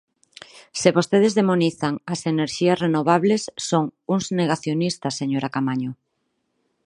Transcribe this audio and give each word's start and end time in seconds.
Se 0.79 0.89
vostedes 0.97 1.33
demonizan 1.39 1.93
as 2.13 2.21
enerxías 2.33 2.81
renovables, 2.85 3.41
son 3.69 3.83
uns 4.13 4.25
negacionistas, 4.39 5.17
señora 5.21 5.51
Caamaño. 5.53 5.91